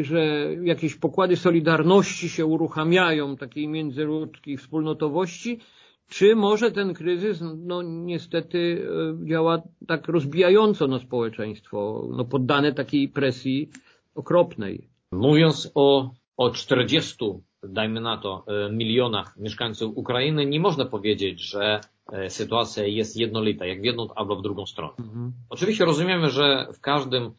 że 0.00 0.48
jakieś 0.62 0.94
pokłady 0.94 1.36
solidarności 1.36 2.28
się 2.28 2.46
uruchamiają, 2.46 3.36
takiej 3.36 3.68
międzyludzkiej 3.68 4.56
wspólnotowości, 4.56 5.60
czy 6.08 6.36
może 6.36 6.70
ten 6.70 6.94
kryzys, 6.94 7.40
no 7.56 7.82
niestety 7.82 8.86
e, 9.22 9.26
działa 9.28 9.62
tak 9.86 10.08
rozbijająco 10.08 10.86
na 10.86 10.98
społeczeństwo, 10.98 12.08
no 12.16 12.24
poddane 12.24 12.72
takiej 12.72 13.08
presji 13.08 13.70
okropnej. 14.14 14.88
Mówiąc 15.12 15.70
o, 15.74 16.10
o 16.36 16.50
40 16.50 17.16
dajmy 17.62 18.00
na 18.00 18.16
to, 18.16 18.44
milionach 18.70 19.36
mieszkańców 19.36 19.96
Ukrainy, 19.96 20.46
nie 20.46 20.60
można 20.60 20.84
powiedzieć, 20.84 21.40
że 21.40 21.80
sytuacja 22.28 22.86
jest 22.86 23.16
jednolita, 23.16 23.66
jak 23.66 23.80
w 23.80 23.84
jedną 23.84 24.14
albo 24.14 24.36
w 24.36 24.42
drugą 24.42 24.66
stronę. 24.66 24.94
Mhm. 24.98 25.32
Oczywiście 25.50 25.84
rozumiemy, 25.84 26.30
że 26.30 26.66
w 26.74 26.80
każdym 26.80 27.30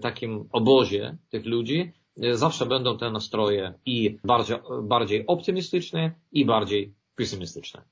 takim 0.00 0.48
obozie 0.52 1.16
tych 1.30 1.46
ludzi 1.46 1.92
zawsze 2.32 2.66
będą 2.66 2.98
te 2.98 3.10
nastroje 3.10 3.74
i 3.86 4.18
bardziej, 4.24 4.56
bardziej 4.82 5.26
optymistyczne 5.26 6.12
i 6.32 6.44
bardziej 6.44 6.94
pesymistyczne. 7.16 7.82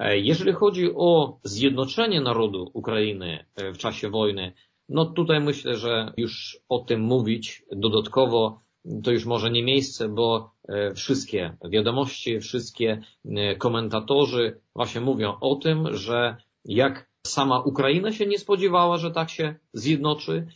E, 0.00 0.18
jeżeli 0.18 0.52
chodzi 0.52 0.90
o 0.94 1.38
zjednoczenie 1.44 2.20
narodu 2.20 2.70
Ukrainy 2.72 3.44
e, 3.56 3.72
w 3.72 3.78
czasie 3.78 4.10
wojny, 4.10 4.52
no 4.88 5.06
tutaj 5.06 5.40
myślę, 5.40 5.76
że 5.76 6.12
już 6.16 6.60
o 6.68 6.78
tym 6.78 7.00
mówić 7.00 7.64
dodatkowo 7.72 8.60
to 9.04 9.10
już 9.10 9.24
może 9.26 9.50
nie 9.50 9.62
miejsce, 9.62 10.08
bo 10.08 10.50
e, 10.68 10.94
wszystkie 10.94 11.56
wiadomości, 11.70 12.40
wszystkie 12.40 13.02
komentatorzy 13.58 14.60
właśnie 14.74 15.00
mówią 15.00 15.36
o 15.40 15.56
tym, 15.56 15.96
że 15.96 16.36
jak 16.64 17.10
sama 17.26 17.60
Ukraina 17.60 18.12
się 18.12 18.26
nie 18.26 18.38
spodziewała, 18.38 18.98
że 18.98 19.10
tak 19.10 19.30
się 19.30 19.54
zjednoczy, 19.72 20.46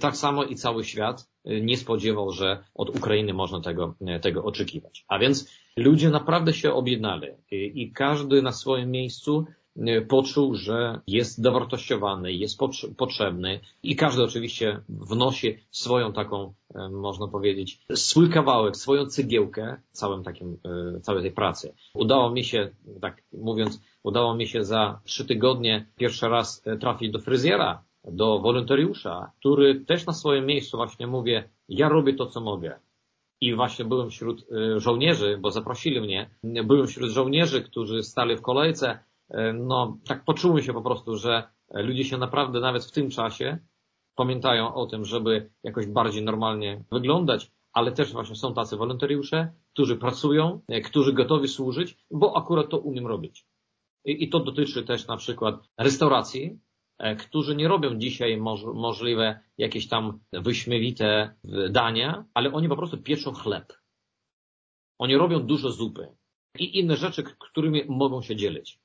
tak 0.00 0.16
samo 0.16 0.44
i 0.44 0.54
cały 0.54 0.84
świat 0.84 1.28
nie 1.44 1.76
spodziewał, 1.76 2.30
że 2.30 2.64
od 2.74 2.96
Ukrainy 2.96 3.34
można 3.34 3.60
tego, 3.60 3.94
tego 4.22 4.44
oczekiwać. 4.44 5.04
A 5.08 5.18
więc 5.18 5.48
ludzie 5.76 6.10
naprawdę 6.10 6.52
się 6.52 6.72
objednali 6.72 7.28
i 7.50 7.92
każdy 7.92 8.42
na 8.42 8.52
swoim 8.52 8.90
miejscu 8.90 9.44
e, 9.76 10.00
poczuł, 10.00 10.54
że 10.54 11.00
jest 11.06 11.42
dowartościowany, 11.42 12.32
jest 12.32 12.58
potrzebny 12.96 13.60
i 13.82 13.96
każdy 13.96 14.22
oczywiście 14.22 14.80
wnosi 14.88 15.58
swoją 15.70 16.12
taką, 16.12 16.54
e, 16.74 16.88
można 16.88 17.28
powiedzieć, 17.28 17.80
swój 17.94 18.30
kawałek, 18.30 18.76
swoją 18.76 19.06
cegiełkę 19.06 19.80
całym 19.92 20.24
takim, 20.24 20.58
e, 20.96 21.00
całej 21.00 21.22
tej 21.22 21.32
pracy. 21.32 21.74
Udało 21.94 22.30
mi 22.30 22.44
się, 22.44 22.70
tak 23.00 23.22
mówiąc, 23.32 23.80
udało 24.02 24.36
mi 24.36 24.46
się 24.46 24.64
za 24.64 25.00
trzy 25.04 25.24
tygodnie 25.24 25.86
pierwszy 25.96 26.28
raz 26.28 26.62
trafić 26.80 27.12
do 27.12 27.18
fryzjera, 27.18 27.82
do 28.04 28.38
wolontariusza, 28.38 29.32
który 29.40 29.80
też 29.80 30.06
na 30.06 30.12
swoim 30.12 30.46
miejscu 30.46 30.76
właśnie 30.76 31.06
mówię, 31.06 31.48
ja 31.68 31.88
robię 31.88 32.14
to, 32.14 32.26
co 32.26 32.40
mogę 32.40 32.78
i 33.40 33.54
właśnie 33.54 33.84
byłem 33.84 34.10
wśród 34.10 34.46
y, 34.52 34.80
żołnierzy, 34.80 35.38
bo 35.40 35.50
zaprosili 35.50 36.00
mnie, 36.00 36.30
byłem 36.64 36.86
wśród 36.86 37.10
żołnierzy, 37.10 37.62
którzy 37.62 38.02
stali 38.02 38.36
w 38.36 38.42
kolejce, 38.42 38.98
y, 39.30 39.36
no 39.52 39.98
tak 40.06 40.24
poczułem 40.24 40.62
się 40.62 40.72
po 40.72 40.82
prostu, 40.82 41.16
że 41.16 41.42
ludzie 41.74 42.04
się 42.04 42.18
naprawdę 42.18 42.60
nawet 42.60 42.84
w 42.84 42.92
tym 42.92 43.10
czasie 43.10 43.58
pamiętają 44.16 44.74
o 44.74 44.86
tym, 44.86 45.04
żeby 45.04 45.50
jakoś 45.62 45.86
bardziej 45.86 46.22
normalnie 46.22 46.84
wyglądać, 46.92 47.50
ale 47.72 47.92
też 47.92 48.12
właśnie 48.12 48.36
są 48.36 48.54
tacy 48.54 48.76
wolontariusze, 48.76 49.52
którzy 49.72 49.96
pracują, 49.96 50.60
y, 50.72 50.80
którzy 50.80 51.12
gotowi 51.12 51.48
służyć, 51.48 51.96
bo 52.10 52.36
akurat 52.36 52.68
to 52.68 52.78
umiem 52.78 53.06
robić. 53.06 53.46
I, 54.04 54.24
i 54.24 54.28
to 54.28 54.40
dotyczy 54.40 54.82
też 54.82 55.06
na 55.06 55.16
przykład 55.16 55.54
restauracji, 55.78 56.58
którzy 57.18 57.56
nie 57.56 57.68
robią 57.68 57.98
dzisiaj 57.98 58.36
moż, 58.36 58.64
możliwe 58.74 59.40
jakieś 59.58 59.88
tam 59.88 60.18
wyśmiewite 60.32 61.34
dania, 61.70 62.24
ale 62.34 62.52
oni 62.52 62.68
po 62.68 62.76
prostu 62.76 62.98
pieczą 62.98 63.32
chleb. 63.32 63.72
Oni 64.98 65.16
robią 65.16 65.40
dużo 65.40 65.70
zupy 65.70 66.08
i 66.58 66.78
inne 66.78 66.96
rzeczy, 66.96 67.22
którymi 67.22 67.84
mogą 67.88 68.22
się 68.22 68.36
dzielić. 68.36 68.78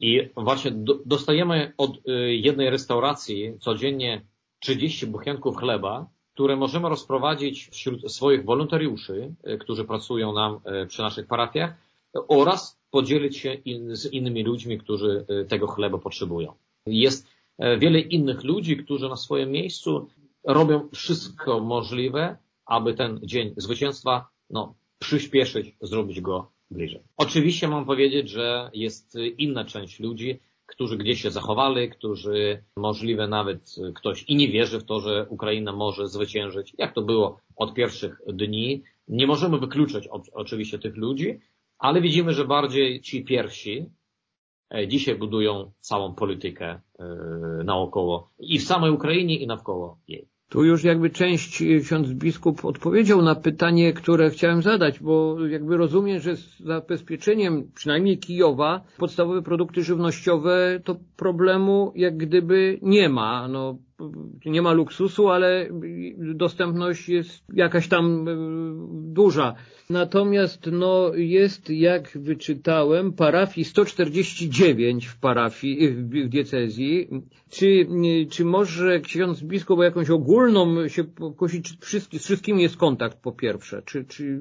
I 0.00 0.28
właśnie 0.36 0.70
do, 0.70 0.98
dostajemy 1.06 1.72
od 1.76 2.08
y, 2.08 2.34
jednej 2.34 2.70
restauracji 2.70 3.58
codziennie 3.60 4.26
30 4.58 5.06
buchenków 5.06 5.56
chleba, 5.56 6.06
które 6.34 6.56
możemy 6.56 6.88
rozprowadzić 6.88 7.68
wśród 7.68 8.12
swoich 8.12 8.44
wolontariuszy, 8.44 9.34
y, 9.48 9.58
którzy 9.58 9.84
pracują 9.84 10.32
nam 10.32 10.60
y, 10.82 10.86
przy 10.86 11.02
naszych 11.02 11.26
parafiach 11.26 11.74
oraz 12.28 12.80
podzielić 12.90 13.36
się 13.36 13.56
z 13.90 14.12
innymi 14.12 14.44
ludźmi, 14.44 14.78
którzy 14.78 15.26
tego 15.48 15.66
chleba 15.66 15.98
potrzebują. 15.98 16.52
Jest 16.86 17.26
E, 17.26 17.35
wiele 17.58 18.00
innych 18.00 18.44
ludzi, 18.44 18.76
którzy 18.76 19.08
na 19.08 19.16
swoim 19.16 19.50
miejscu 19.50 20.08
robią 20.44 20.88
wszystko 20.94 21.60
możliwe, 21.60 22.36
aby 22.66 22.94
ten 22.94 23.20
dzień 23.22 23.54
zwycięstwa 23.56 24.28
no, 24.50 24.74
przyspieszyć, 24.98 25.76
zrobić 25.80 26.20
go 26.20 26.50
bliżej. 26.70 27.02
Oczywiście 27.16 27.68
mam 27.68 27.84
powiedzieć, 27.84 28.30
że 28.30 28.70
jest 28.74 29.18
inna 29.38 29.64
część 29.64 30.00
ludzi, 30.00 30.38
którzy 30.66 30.96
gdzieś 30.96 31.22
się 31.22 31.30
zachowali, 31.30 31.90
którzy 31.90 32.62
możliwe 32.76 33.28
nawet 33.28 33.74
ktoś 33.94 34.22
i 34.22 34.36
nie 34.36 34.48
wierzy 34.48 34.78
w 34.78 34.84
to, 34.84 35.00
że 35.00 35.26
Ukraina 35.28 35.72
może 35.72 36.08
zwyciężyć, 36.08 36.72
jak 36.78 36.94
to 36.94 37.02
było 37.02 37.40
od 37.56 37.74
pierwszych 37.74 38.20
dni. 38.26 38.82
Nie 39.08 39.26
możemy 39.26 39.58
wykluczać 39.58 40.08
oczywiście 40.32 40.78
tych 40.78 40.96
ludzi, 40.96 41.40
ale 41.78 42.00
widzimy, 42.00 42.32
że 42.32 42.44
bardziej 42.44 43.00
ci 43.00 43.24
pierwsi, 43.24 43.86
E, 43.86 44.05
dzisiaj 44.88 45.14
budują 45.14 45.72
całą 45.80 46.14
politykę 46.14 46.80
e, 46.98 47.04
naokoło 47.64 48.30
i 48.38 48.58
w 48.58 48.64
samej 48.64 48.90
Ukrainie 48.90 49.38
i 49.38 49.46
naokoło 49.46 49.98
jej. 50.08 50.28
Tu 50.48 50.64
już 50.64 50.84
jakby 50.84 51.10
część 51.10 51.62
ksiądz 51.84 52.08
biskup 52.08 52.64
odpowiedział 52.64 53.22
na 53.22 53.34
pytanie, 53.34 53.92
które 53.92 54.30
chciałem 54.30 54.62
zadać, 54.62 55.00
bo 55.00 55.46
jakby 55.46 55.76
rozumiem, 55.76 56.20
że 56.20 56.36
z 56.36 56.58
zabezpieczeniem 56.58 57.70
przynajmniej 57.74 58.18
Kijowa 58.18 58.84
podstawowe 58.98 59.42
produkty 59.42 59.82
żywnościowe 59.82 60.80
to 60.84 60.96
problemu 61.16 61.92
jak 61.96 62.16
gdyby 62.16 62.78
nie 62.82 63.08
ma. 63.08 63.48
No, 63.48 63.78
nie 64.46 64.62
ma 64.62 64.72
luksusu, 64.72 65.28
ale 65.28 65.68
dostępność 66.34 67.08
jest 67.08 67.44
jakaś 67.52 67.88
tam 67.88 68.28
e, 68.28 68.32
duża. 69.12 69.54
Natomiast 69.90 70.68
no, 70.72 71.14
jest, 71.14 71.70
jak 71.70 72.18
wyczytałem, 72.18 73.12
parafii 73.12 73.64
149 73.64 75.06
w 75.06 75.18
parafii, 75.18 75.88
w 75.88 76.28
diecezji. 76.28 77.08
Czy, 77.50 77.88
czy 78.30 78.44
może 78.44 79.00
ksiądz 79.00 79.42
biskup 79.42 79.80
jakąś 79.80 80.10
ogólną 80.10 80.88
się 80.88 81.04
pokusić, 81.04 81.78
czy 81.78 82.00
z 82.00 82.08
wszystkimi 82.08 82.62
jest 82.62 82.76
kontakt 82.76 83.18
po 83.22 83.32
pierwsze? 83.32 83.82
Czy, 83.82 84.04
czy... 84.04 84.40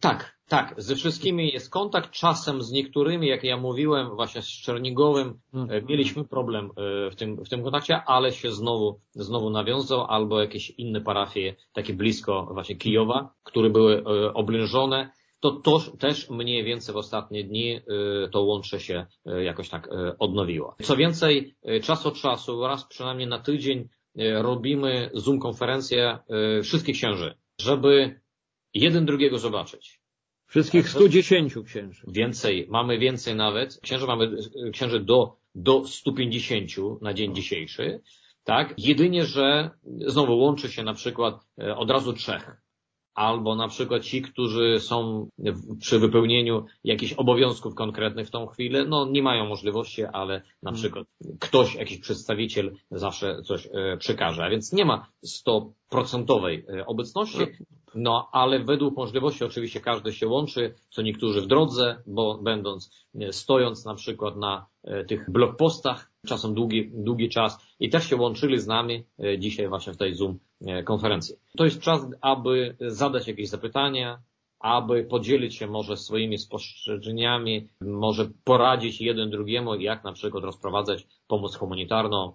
Tak, 0.00 0.38
tak, 0.48 0.74
ze 0.76 0.94
wszystkimi 0.96 1.52
jest 1.52 1.70
kontakt, 1.70 2.10
czasem 2.10 2.62
z 2.62 2.72
niektórymi, 2.72 3.28
jak 3.28 3.44
ja 3.44 3.56
mówiłem, 3.56 4.16
właśnie 4.16 4.42
z 4.42 4.46
Czernigowym, 4.46 5.40
mhm. 5.54 5.86
mieliśmy 5.86 6.24
problem 6.24 6.70
e, 6.76 7.10
w 7.10 7.16
tym, 7.16 7.44
w 7.44 7.48
tym 7.48 7.62
kontakcie, 7.62 8.02
ale 8.06 8.32
się 8.32 8.52
znowu, 8.52 9.00
znowu 9.14 9.50
nawiązał, 9.50 10.04
albo 10.04 10.40
jakieś 10.40 10.70
inne 10.70 11.00
parafie, 11.00 11.54
takie 11.72 11.94
blisko 11.94 12.48
właśnie 12.52 12.76
Kijowa, 12.76 13.34
które 13.44 13.70
były 13.70 13.96
e, 13.96 14.34
oblężone, 14.68 15.10
to, 15.40 15.50
to 15.50 15.80
też 15.98 16.30
mniej 16.30 16.64
więcej 16.64 16.94
w 16.94 16.96
ostatnie 16.96 17.44
dni 17.44 17.80
to 18.32 18.42
łącze 18.42 18.80
się 18.80 19.06
jakoś 19.42 19.68
tak 19.68 19.88
odnowiło. 20.18 20.76
Co 20.82 20.96
więcej, 20.96 21.54
czas 21.82 22.06
od 22.06 22.14
czasu, 22.14 22.66
raz 22.66 22.84
przynajmniej 22.84 23.28
na 23.28 23.38
tydzień 23.38 23.88
robimy 24.34 25.10
Zoom 25.14 25.38
konferencję 25.38 26.18
wszystkich 26.62 26.96
księży, 26.96 27.34
żeby 27.60 28.20
jeden 28.74 29.06
drugiego 29.06 29.38
zobaczyć 29.38 30.00
Wszystkich 30.46 30.88
110 30.88 31.54
księży. 31.66 32.02
Więcej, 32.08 32.66
mamy 32.70 32.98
więcej 32.98 33.34
nawet. 33.34 33.80
Księży 33.82 34.06
mamy 34.06 34.36
księży 34.72 35.00
do, 35.00 35.36
do 35.54 35.84
150 35.86 36.70
na 37.02 37.14
dzień 37.14 37.34
dzisiejszy. 37.34 38.00
Tak? 38.44 38.74
Jedynie, 38.78 39.24
że 39.24 39.70
znowu 40.06 40.38
łączy 40.38 40.72
się 40.72 40.82
na 40.82 40.94
przykład 40.94 41.46
od 41.76 41.90
razu 41.90 42.12
trzech. 42.12 42.67
Albo 43.18 43.54
na 43.54 43.68
przykład 43.68 44.02
ci, 44.02 44.22
którzy 44.22 44.80
są 44.80 45.28
przy 45.80 45.98
wypełnieniu 45.98 46.64
jakichś 46.84 47.12
obowiązków 47.12 47.74
konkretnych 47.74 48.26
w 48.26 48.30
tą 48.30 48.46
chwilę, 48.46 48.84
no 48.84 49.06
nie 49.10 49.22
mają 49.22 49.46
możliwości, 49.46 50.04
ale 50.04 50.42
na 50.62 50.70
hmm. 50.70 50.80
przykład 50.80 51.06
ktoś, 51.40 51.74
jakiś 51.74 51.98
przedstawiciel 51.98 52.74
zawsze 52.90 53.42
coś 53.42 53.68
e, 53.72 53.96
przekaże. 53.96 54.44
A 54.44 54.50
więc 54.50 54.72
nie 54.72 54.84
ma 54.84 55.06
100% 55.46 56.62
e, 56.68 56.86
obecności, 56.86 57.38
no, 57.94 58.28
ale 58.32 58.64
według 58.64 58.96
możliwości 58.96 59.44
oczywiście 59.44 59.80
każdy 59.80 60.12
się 60.12 60.28
łączy, 60.28 60.74
co 60.90 61.02
niektórzy 61.02 61.42
w 61.42 61.46
drodze, 61.46 62.02
bo 62.06 62.38
będąc, 62.42 63.06
stojąc 63.30 63.84
na 63.84 63.94
przykład 63.94 64.36
na 64.36 64.66
e, 64.84 65.04
tych 65.04 65.30
blogpostach, 65.30 66.10
czasem 66.26 66.54
długi, 66.54 66.90
długi 66.94 67.28
czas 67.28 67.58
i 67.80 67.90
też 67.90 68.06
się 68.06 68.16
łączyli 68.16 68.60
z 68.60 68.66
nami 68.66 69.04
e, 69.18 69.38
dzisiaj 69.38 69.68
właśnie 69.68 69.92
w 69.92 69.96
tej 69.96 70.14
Zoom 70.14 70.32
e, 70.32 70.38
konferencji. 70.84 71.36
To 71.56 71.64
jest 71.64 71.80
czas, 71.80 72.06
aby 72.20 72.76
zadać 72.80 73.28
jakieś 73.28 73.48
zapytania, 73.48 74.22
aby 74.60 75.04
podzielić 75.04 75.56
się 75.56 75.66
może 75.66 75.96
swoimi 75.96 76.38
spostrzeżeniami, 76.38 77.68
może 77.80 78.28
poradzić 78.44 79.00
jeden 79.00 79.30
drugiemu, 79.30 79.74
jak 79.74 80.04
na 80.04 80.12
przykład 80.12 80.44
rozprowadzać 80.44 81.06
pomoc 81.26 81.56
humanitarną, 81.56 82.32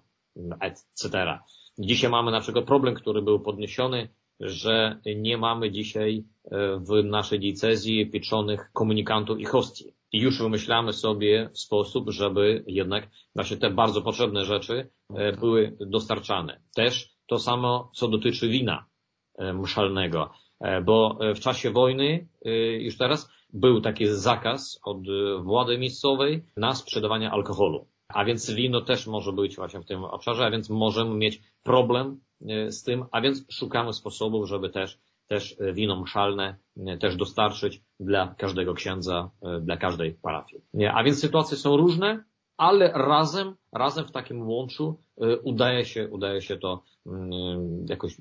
etc. 0.62 1.40
Dzisiaj 1.80 2.12
mamy 2.12 2.32
na 2.32 2.40
przykład 2.40 2.66
problem, 2.66 2.96
który 2.96 3.22
był 3.22 3.40
podniesiony 3.40 4.10
że 4.40 5.00
nie 5.16 5.38
mamy 5.38 5.72
dzisiaj 5.72 6.24
e, 6.46 6.80
w 6.80 7.04
naszej 7.04 7.40
diecezji 7.40 8.12
pieczonych 8.12 8.72
komunikantów 8.74 9.40
i 9.40 9.46
hostii. 9.46 9.94
I 10.12 10.20
już 10.20 10.42
wymyślamy 10.42 10.94
sobie 10.94 11.50
sposób, 11.54 12.10
żeby 12.10 12.64
jednak 12.68 13.10
właśnie 13.36 13.58
te 13.58 13.70
bardzo 13.70 14.02
potrzebne 14.02 14.46
rzeczy 14.46 14.90
e, 15.16 15.34
były 15.34 15.78
dostarczane. 15.80 16.62
Też 16.76 17.13
to 17.28 17.40
samo, 17.40 17.92
co 17.94 18.08
dotyczy 18.08 18.48
wina 18.48 18.86
e, 19.36 19.54
mszalnego, 19.54 20.30
bo 20.86 21.20
w 21.36 21.40
czasie 21.40 21.72
wojny 21.72 22.28
już 22.80 22.98
teraz 22.98 23.30
był 23.54 23.82
taki 23.82 24.08
zakaz 24.08 24.80
od 24.86 24.98
władzy 25.42 25.78
miejscowej 25.78 26.46
na 26.58 26.76
sprzedawanie 26.76 27.32
alkoholu. 27.32 27.88
A 28.08 28.26
więc 28.26 28.52
wino 28.52 28.82
też 28.82 29.08
może 29.08 29.34
być 29.34 29.56
właśnie 29.56 29.80
w 29.80 29.86
tym 29.86 30.04
obszarze, 30.04 30.46
a 30.46 30.52
więc 30.52 30.70
możemy 30.70 31.16
mieć 31.16 31.42
problem 31.64 32.20
z 32.68 32.84
tym, 32.84 33.06
a 33.12 33.22
więc 33.22 33.46
szukamy 33.52 33.94
sposobów, 33.94 34.48
żeby 34.48 34.70
też 34.70 35.00
też 35.28 35.56
wino 35.74 36.02
mszalne 36.02 36.56
też 37.00 37.16
dostarczyć 37.16 37.82
dla 38.00 38.36
każdego 38.38 38.74
księdza, 38.74 39.30
dla 39.62 39.78
każdej 39.78 40.14
parafii. 40.14 40.62
A 40.94 41.04
więc 41.04 41.20
sytuacje 41.20 41.58
są 41.58 41.78
różne, 41.78 42.24
ale 42.58 42.92
razem, 42.92 43.56
razem 43.72 44.06
w 44.06 44.12
takim 44.12 44.48
łączu 44.48 45.04
udaje 45.44 45.86
się, 45.86 46.10
udaje 46.10 46.42
się 46.42 46.58
to 46.58 46.84
jakoś 47.90 48.16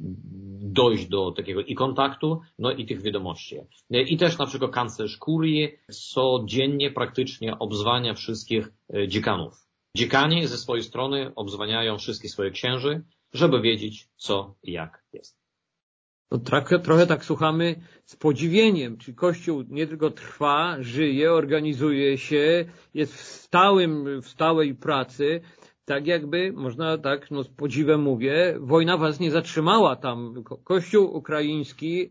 dojść 0.60 1.06
do 1.06 1.32
takiego 1.32 1.60
i 1.60 1.74
kontaktu, 1.74 2.40
no 2.58 2.72
i 2.72 2.86
tych 2.86 3.02
wiadomości. 3.02 3.56
I 3.90 4.16
też 4.16 4.38
na 4.38 4.46
przykład 4.46 4.70
kanclerz 4.70 5.16
kurii 5.16 5.68
codziennie 5.90 6.90
praktycznie 6.90 7.58
obzwania 7.58 8.14
wszystkich 8.14 8.68
y, 8.94 9.08
dziekanów. 9.08 9.66
Dziekani 9.96 10.46
ze 10.46 10.58
swojej 10.58 10.84
strony 10.84 11.32
obzwaniają 11.36 11.98
wszystkich 11.98 12.30
swoich 12.30 12.52
księży, 12.52 13.02
żeby 13.32 13.60
wiedzieć 13.60 14.08
co 14.16 14.54
i 14.62 14.72
jak 14.72 15.04
jest. 15.12 15.42
No, 16.30 16.38
trochę, 16.38 16.78
trochę 16.78 17.06
tak 17.06 17.24
słuchamy 17.24 17.80
z 18.04 18.16
podziwieniem, 18.16 18.96
czy 18.96 19.14
Kościół 19.14 19.64
nie 19.68 19.86
tylko 19.86 20.10
trwa, 20.10 20.76
żyje, 20.80 21.32
organizuje 21.32 22.18
się, 22.18 22.64
jest 22.94 23.14
w 23.14 23.20
stałym, 23.20 24.22
w 24.22 24.28
stałej 24.28 24.74
pracy, 24.74 25.40
tak 25.84 26.06
jakby, 26.06 26.52
można 26.52 26.98
tak, 26.98 27.30
no 27.30 27.42
z 27.44 27.48
podziwem 27.48 28.02
mówię, 28.02 28.56
wojna 28.60 28.96
was 28.96 29.20
nie 29.20 29.30
zatrzymała 29.30 29.96
tam. 29.96 30.44
Kościół 30.64 31.16
ukraiński 31.16 32.10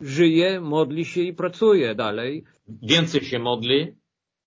żyje, 0.00 0.60
modli 0.60 1.04
się 1.04 1.20
i 1.22 1.34
pracuje 1.34 1.94
dalej. 1.94 2.44
Więcej 2.68 3.20
się 3.20 3.38
modli 3.38 3.94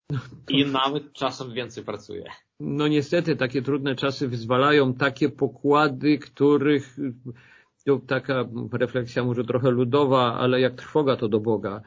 no, 0.10 0.20
i 0.50 0.66
nawet 0.66 1.14
czasem 1.14 1.54
więcej 1.54 1.84
pracuje. 1.84 2.26
No 2.60 2.88
niestety 2.88 3.36
takie 3.36 3.62
trudne 3.62 3.96
czasy 3.96 4.28
wyzwalają 4.28 4.94
takie 4.94 5.30
pokłady, 5.30 6.18
których 6.18 6.98
to 7.86 8.00
taka 8.08 8.46
refleksja 8.72 9.24
może 9.24 9.44
trochę 9.44 9.72
ludowa, 9.72 10.34
ale 10.40 10.62
jak 10.62 10.76
trwoga 10.76 11.16
to 11.16 11.28
do 11.28 11.40
Boga. 11.40 11.82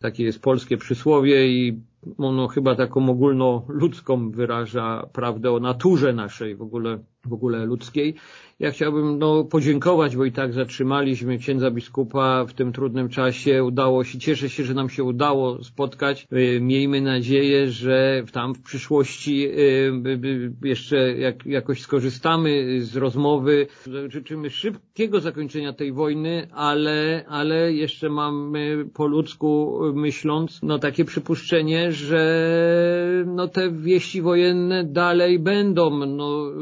Takie 0.00 0.24
jest 0.24 0.42
polskie 0.42 0.76
przysłowie 0.76 1.48
i 1.48 1.80
ono 2.18 2.48
chyba 2.48 2.74
taką 2.74 3.08
ogólnoludzką 3.10 4.30
wyraża 4.30 5.06
prawdę 5.12 5.52
o 5.52 5.60
naturze 5.60 6.12
naszej 6.12 6.56
w 6.56 6.62
ogóle, 6.62 6.98
w 7.28 7.32
ogóle 7.32 7.64
ludzkiej. 7.64 8.14
Ja 8.60 8.70
chciałbym 8.70 9.18
no, 9.18 9.44
podziękować, 9.44 10.16
bo 10.16 10.24
i 10.24 10.32
tak 10.32 10.52
zatrzymaliśmy 10.52 11.38
księdza 11.38 11.70
biskupa 11.70 12.44
w 12.44 12.52
tym 12.52 12.72
trudnym 12.72 13.08
czasie. 13.08 13.64
Udało 13.64 14.04
się, 14.04 14.18
cieszę 14.18 14.48
się, 14.48 14.64
że 14.64 14.74
nam 14.74 14.88
się 14.88 15.04
udało 15.04 15.64
spotkać. 15.64 16.26
E, 16.32 16.60
miejmy 16.60 17.00
nadzieję, 17.00 17.70
że 17.70 18.22
tam 18.32 18.54
w 18.54 18.62
przyszłości 18.62 19.48
e, 19.48 20.68
jeszcze 20.68 20.96
jak, 21.18 21.46
jakoś 21.46 21.80
skorzystamy 21.80 22.80
z 22.80 22.96
rozmowy. 22.96 23.66
Życzymy 24.08 24.50
szybkiego 24.50 25.20
zakończenia 25.20 25.72
tej 25.72 25.92
wojny, 25.92 26.48
ale, 26.52 27.24
ale 27.28 27.72
jeszcze 27.72 28.10
mamy 28.10 28.86
po 28.94 29.06
ludzku 29.06 29.80
myśląc, 29.94 30.60
no 30.62 30.78
takie 30.78 31.04
przypuszczenie, 31.04 31.92
że 31.92 33.24
no 33.26 33.48
te 33.48 33.70
wieści 33.70 34.22
wojenne 34.22 34.84
dalej 34.84 35.38
będą. 35.38 36.06
No, 36.06 36.52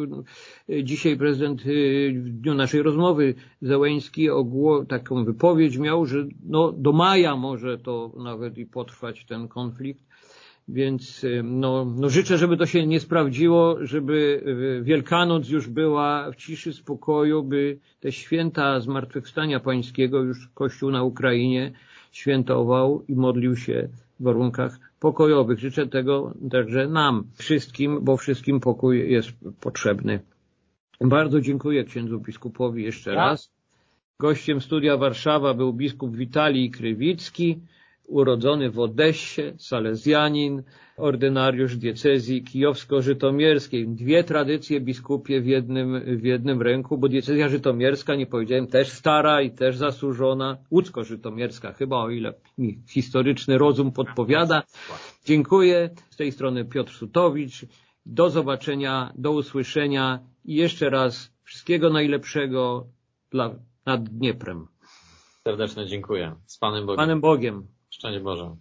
dzisiaj 0.83 1.16
prezydent 1.16 1.62
w 2.14 2.28
dniu 2.28 2.54
naszej 2.54 2.83
rozmowy 2.83 3.35
Zełęński 3.62 4.30
ogło, 4.30 4.85
taką 4.85 5.25
wypowiedź 5.25 5.78
miał, 5.78 6.06
że 6.06 6.26
no, 6.47 6.73
do 6.73 6.92
maja 6.92 7.37
może 7.37 7.78
to 7.78 8.12
nawet 8.16 8.59
i 8.59 8.66
potrwać 8.66 9.25
ten 9.25 9.49
konflikt. 9.49 10.04
Więc 10.68 11.26
no, 11.42 11.85
no 11.97 12.09
życzę, 12.09 12.38
żeby 12.38 12.56
to 12.56 12.66
się 12.66 12.87
nie 12.87 13.00
sprawdziło, 13.00 13.76
żeby 13.80 14.44
Wielkanoc 14.83 15.49
już 15.49 15.68
była 15.68 16.30
w 16.30 16.37
ciszy, 16.37 16.73
spokoju, 16.73 17.42
by 17.42 17.78
te 18.00 18.12
święta 18.12 18.80
Zmartwychwstania 18.80 19.61
Pańskiego 19.61 20.22
już 20.22 20.48
Kościół 20.55 20.90
na 20.90 21.03
Ukrainie 21.03 21.72
świętował 22.12 23.05
i 23.09 23.14
modlił 23.14 23.57
się 23.57 23.88
w 24.20 24.22
warunkach 24.22 24.79
pokojowych. 25.00 25.59
Życzę 25.59 25.87
tego 25.87 26.35
także 26.50 26.88
nam 26.88 27.24
wszystkim, 27.35 27.98
bo 28.03 28.16
wszystkim 28.16 28.61
pokój 28.61 29.12
jest 29.12 29.29
potrzebny. 29.61 30.20
Bardzo 31.00 31.40
dziękuję 31.40 31.85
księdzu 31.85 32.20
biskupowi 32.20 32.85
jeszcze 32.85 33.11
ja. 33.11 33.16
raz. 33.16 33.50
Gościem 34.20 34.61
studia 34.61 34.96
Warszawa 34.96 35.54
był 35.54 35.72
biskup 35.72 36.16
Witalij 36.16 36.70
Krywicki, 36.70 37.61
urodzony 38.09 38.70
w 38.70 38.78
Odessie, 38.78 39.42
salezjanin, 39.59 40.62
ordynariusz 40.96 41.76
diecezji 41.76 42.42
kijowsko-żytomierskiej. 42.42 43.88
Dwie 43.88 44.24
tradycje 44.24 44.80
biskupie 44.80 45.40
w 45.40 45.46
jednym, 45.46 46.00
w 46.18 46.24
jednym 46.24 46.62
ręku, 46.62 46.98
bo 46.98 47.09
diecezja 47.09 47.48
żytomierska, 47.48 48.14
nie 48.14 48.26
powiedziałem, 48.26 48.66
też 48.66 48.88
stara 48.88 49.42
i 49.42 49.50
też 49.50 49.76
zasłużona, 49.76 50.57
łódzko-żytomierska, 50.70 51.72
chyba 51.72 51.96
o 51.96 52.11
ile 52.11 52.35
mi 52.59 52.78
historyczny 52.88 53.59
rozum 53.59 53.92
podpowiada. 53.92 54.62
Dziękuję. 55.24 55.90
Z 56.11 56.16
tej 56.16 56.33
strony 56.33 56.64
Piotr 56.64 56.92
Sutowicz. 56.92 57.66
Do 58.07 58.30
zobaczenia, 58.30 59.12
do 59.14 59.33
usłyszenia 59.33 60.20
i 60.44 60.54
jeszcze 60.54 60.90
raz 60.90 61.33
wszystkiego 61.42 61.90
najlepszego 61.90 62.87
dla, 63.30 63.54
nad 63.87 64.09
Dnieprem. 64.09 64.66
Serdecznie 65.44 65.87
dziękuję. 65.87 66.37
Z 66.46 66.59
Panem 66.59 66.87
Bogiem. 66.87 66.96
Panem 66.96 67.20
Bogiem. 67.20 67.66
Szczęść 67.90 68.20
Boże. 68.20 68.57